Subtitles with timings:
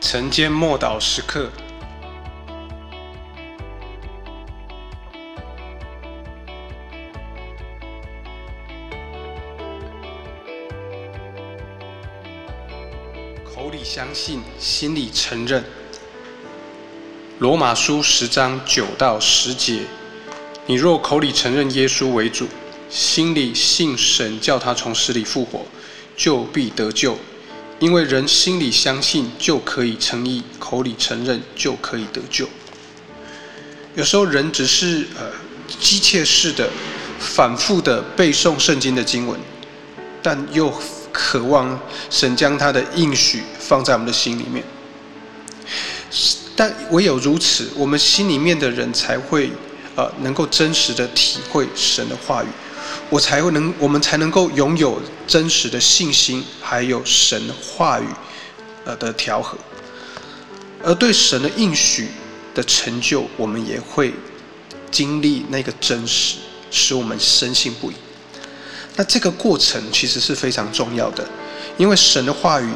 [0.00, 1.50] 晨间默祷时刻，
[13.44, 15.62] 口里相信，心里承认。
[17.38, 19.82] 罗马书十章九到十节：
[20.66, 22.46] 你若口里承认耶稣为主，
[22.88, 25.66] 心里信神叫他从死里复活，
[26.16, 27.18] 就必得救。
[27.80, 32.48] 因为人心里相信就可以称义，口里承认就可以得救。
[33.94, 35.30] 有时候人只是呃
[35.80, 36.68] 机械式的
[37.18, 39.38] 反复的背诵圣经的经文，
[40.22, 40.72] 但又
[41.12, 44.64] 渴望神将他的应许放在我们的心里面。
[46.56, 49.50] 但唯有如此，我们心里面的人才会
[49.94, 52.48] 呃能够真实的体会神的话语。
[53.10, 58.06] 我才会能，我们才能够拥有真实的信心，还有神话语，
[58.84, 59.56] 呃的调和。
[60.84, 62.08] 而对神的应许
[62.54, 64.12] 的成就，我们也会
[64.90, 66.36] 经历那个真实，
[66.70, 67.94] 使我们深信不疑。
[68.96, 71.26] 那这个过程其实是非常重要的，
[71.76, 72.68] 因为神的话语。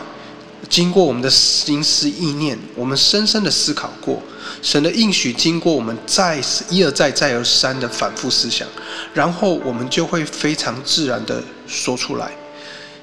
[0.69, 4.23] 经过我们的心思意念，我们深深的思考过
[4.63, 8.67] 神的应许，经过我们再一而再、再而三的反复思想，
[9.13, 12.31] 然后我们就会非常自然的说出来。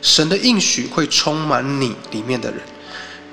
[0.02, 2.62] 神的应许会充满你里面的人，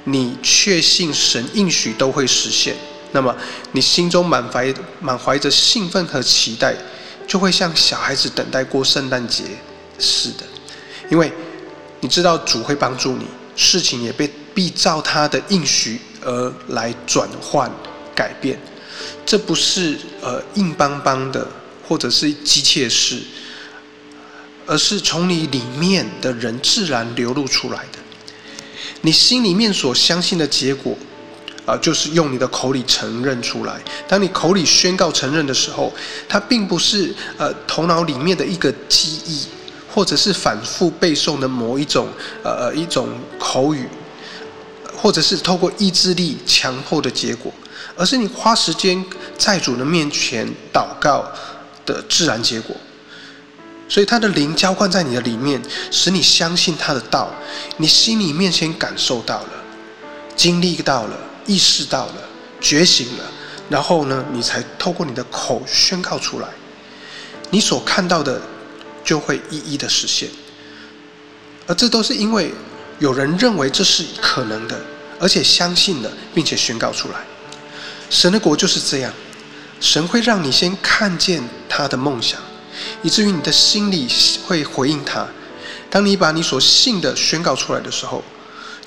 [0.05, 2.75] 你确信神应许都会实现，
[3.13, 3.35] 那么
[3.73, 6.77] 你心中满怀满怀着兴奋和期待，
[7.27, 9.45] 就会像小孩子等待过圣诞节
[9.99, 10.45] 似的，
[11.09, 11.33] 因为
[12.01, 13.25] 你知道主会帮助你。
[13.57, 17.71] 事情也被必照他的应许而来转换
[18.15, 18.59] 改变，
[19.25, 21.47] 这不是呃硬邦邦的
[21.89, 23.23] 或者是机械式，
[24.67, 27.99] 而是从你里面的人自然流露出来的。
[29.03, 30.97] 你心里面所相信的结果，
[31.65, 33.81] 啊，就是用你的口里承认出来。
[34.09, 35.93] 当你口里宣告承认的时候，
[36.29, 39.47] 它并不是呃头脑里面的一个记忆。
[39.97, 42.07] 或者是反复背诵的某一种
[42.45, 43.09] 呃一种
[43.39, 43.89] 口语，
[44.95, 47.51] 或者是透过意志力强迫的结果，
[47.97, 49.03] 而是你花时间
[49.39, 51.25] 在主的面前祷告
[51.87, 52.77] 的自然结果。
[53.89, 57.31] 所以他的灵浇灌在你的里面，使你相信他的道，
[57.79, 59.51] 你心里面前感受到了，
[60.37, 62.17] 经历到了，意识到了，
[62.61, 63.25] 觉醒了，
[63.71, 66.49] 然后呢，你才透过你的口宣告出来，
[67.49, 68.39] 你所看到的。
[69.07, 70.29] 就会一一的实现，
[71.67, 72.53] 而这都是因为
[72.99, 74.79] 有人认为这是可能的，
[75.21, 77.25] 而且相信了，并且宣告出来。
[78.11, 79.13] 神的国就是这样，
[79.81, 82.41] 神会让你先看见他的梦想，
[83.03, 84.09] 以至于你的心里
[84.45, 85.27] 会回应他。
[85.89, 88.25] 当你把你所信的宣告出来的时候，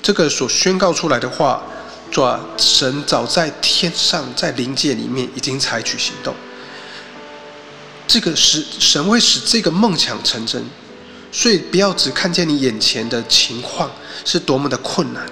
[0.02, 1.62] 这个所宣告出来的话，
[2.10, 6.34] 主啊神早在天上，在灵界里面已经采取行动。
[8.12, 10.60] 这个使神会使这个梦想成真，
[11.30, 13.88] 所以不要只看见你眼前的情况
[14.24, 15.24] 是多么的困难，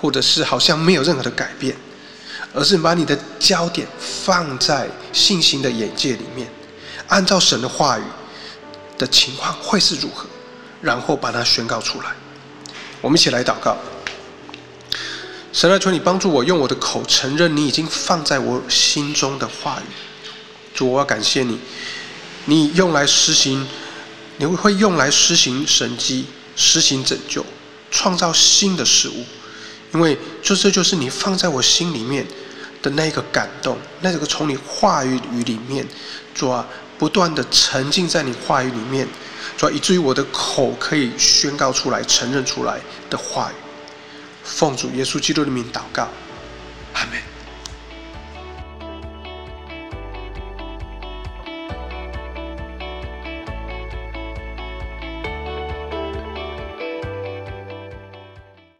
[0.00, 1.76] 或者是好像没有任何的改变，
[2.54, 6.48] 而是把你的焦点放在信心的眼界里面，
[7.08, 8.02] 按照神的话语
[8.96, 10.24] 的情况会是如何，
[10.80, 12.12] 然后把它宣告出来。
[13.02, 13.76] 我们一起来祷告：
[15.52, 19.92] 神啊，求你帮助我，用我的口承认你已经放在我心中的话语。
[20.80, 21.58] 主，我要感谢你，
[22.46, 23.68] 你用来施行，
[24.38, 26.24] 你会用来施行神迹、
[26.56, 27.44] 施行拯救、
[27.90, 29.26] 创造新的事物，
[29.92, 32.26] 因为就这就是你放在我心里面
[32.80, 35.86] 的那个感动，那个从你话语语里面，
[36.34, 36.66] 主啊，
[36.98, 39.06] 不断的沉浸在你话语里面，
[39.58, 42.80] 主啊，以至于我的口可以宣告出来、承认出来
[43.10, 43.54] 的话语。
[44.42, 46.08] 奉主耶稣基督的名祷告。